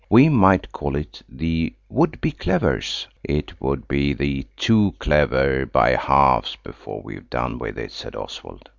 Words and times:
We 0.09 0.29
might 0.29 0.71
call 0.71 0.95
it 0.95 1.21
the 1.29 1.75
Would 1.87 2.21
be 2.21 2.31
Clevers." 2.31 3.05
"It 3.23 3.53
would 3.61 3.87
be 3.87 4.13
the 4.13 4.47
Too 4.57 4.95
clever 4.97 5.67
by 5.67 5.91
half's 5.91 6.55
before 6.55 7.03
we'd 7.03 7.29
done 7.29 7.59
with 7.59 7.77
it," 7.77 7.91
said 7.91 8.15
Oswald. 8.15 8.67